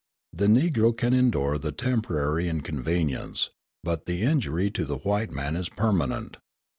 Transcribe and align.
The 0.33 0.47
Negro 0.47 0.97
can 0.97 1.13
endure 1.13 1.59
the 1.59 1.71
temporary 1.71 2.49
inconvenience, 2.49 3.51
but 3.83 4.07
the 4.07 4.23
injury 4.23 4.71
to 4.71 4.83
the 4.83 4.97
white 4.97 5.31
man 5.31 5.55
is 5.55 5.69
permanent. 5.69 6.37